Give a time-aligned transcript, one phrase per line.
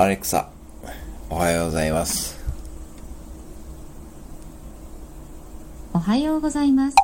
[0.00, 0.48] アレクサ、
[1.28, 2.38] おはようございます。
[5.92, 6.96] おはようございます。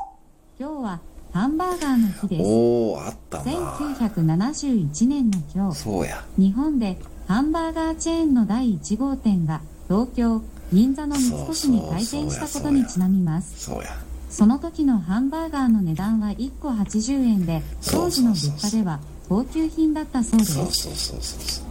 [0.61, 1.01] 今日は
[1.33, 2.43] ハンバーガーの日です。
[2.45, 3.45] おー、あったな。
[3.51, 6.25] 1971年の今日、そうや。
[6.39, 6.97] 日本で
[7.27, 10.41] ハンバーガーチェーンの第1号店が東京、
[10.73, 13.59] 銀座の三越に開店したことにちなみます。
[13.59, 13.91] そうや。
[14.31, 20.55] その時のハンバーガーの値段は1個80円で、当時の物価では高級品だったそうです。
[20.55, 21.64] そうそうそうそうそう。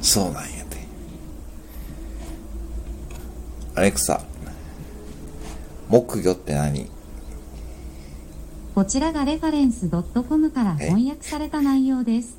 [0.00, 0.78] そうなんやて。
[3.74, 4.20] アレクサ、
[5.88, 6.90] 木魚って何？
[8.74, 12.38] こちらがレファレンス .com から翻訳された内容です。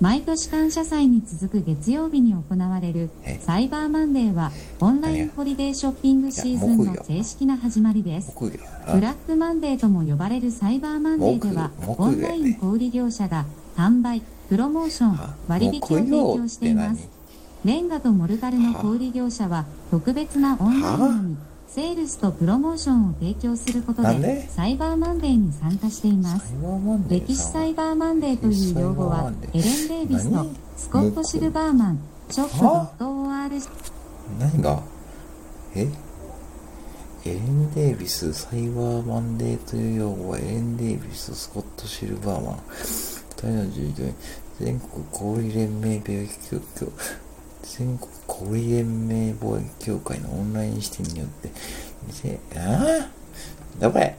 [0.00, 3.38] 毎年感謝祭に続く月曜日に行われるえ？
[3.40, 4.50] サイバーマンデーは
[4.80, 8.32] オンラインホリデーショッピングシーズンの正式な始まりです。
[8.36, 8.54] ブや
[9.00, 14.22] ブラックマンデーとも呼ばれるサイバーマンデーではオンライン小売業者が販売、
[14.54, 17.08] プロモーションな。、割引を提供しています。
[17.64, 17.68] 木。
[17.68, 24.48] レンガとモルタルの小売業者は特別なオンラインのみセールスとプロモーションを提供することでで？
[24.48, 26.54] サイバーマンデーに参加しています。
[27.08, 30.56] 歴史サイバーマンデーという用語はエレン・デイビスと何？
[30.76, 31.98] スコット・シルバーマン
[32.30, 33.68] ショップ .org
[34.38, 34.80] 何が？
[35.74, 35.88] え？
[37.26, 44.14] エレン・デイビス、サイバーマンデーという用語はエレン・デイビス、スコット・シルバーマン、二人の従業員、
[44.60, 46.92] 全国小売連盟貿易協協
[47.62, 51.50] 全国小売連盟貿易協会のオンライン視点によって、
[52.08, 53.10] 2000ああ
[53.80, 54.16] どこれ